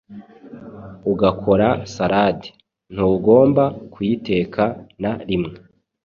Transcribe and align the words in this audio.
ugakora 1.11 1.67
salade. 1.93 2.47
Ntugomba 2.93 3.63
kuyiteka 3.91 4.63
na 5.01 5.11
rimwe. 5.27 5.55